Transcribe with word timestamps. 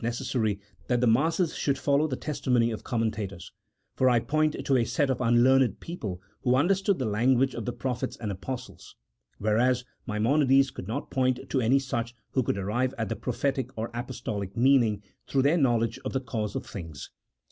necessary 0.03 0.59
that 0.87 0.99
the 0.99 1.05
masses 1.05 1.53
should 1.55 1.77
follow 1.77 2.07
the 2.07 2.15
testimony 2.15 2.71
of 2.71 2.83
commentators, 2.83 3.51
for 3.95 4.09
I 4.09 4.19
point 4.19 4.55
to 4.65 4.75
a 4.77 4.83
set 4.83 5.11
of 5.11 5.21
unlearned 5.21 5.79
people 5.79 6.19
who 6.41 6.55
understood 6.55 6.97
the 6.97 7.05
language 7.05 7.53
of 7.53 7.65
the 7.65 7.71
prophets 7.71 8.17
and 8.17 8.31
apostles; 8.31 8.95
whereas 9.37 9.85
Maimonides 10.07 10.71
could 10.71 10.87
not 10.87 11.11
point 11.11 11.47
to 11.49 11.61
any 11.61 11.77
such 11.77 12.15
who 12.31 12.41
could 12.41 12.57
arrive 12.57 12.95
at 12.97 13.09
the 13.09 13.15
prophetic 13.15 13.69
or 13.77 13.91
apostolic 13.93 14.57
meaning 14.57 15.03
through 15.27 15.43
their 15.43 15.57
knowledge 15.57 15.99
of 16.03 16.13
the 16.13 16.19
causes 16.19 16.55
of 16.55 16.65
things. 16.65 17.11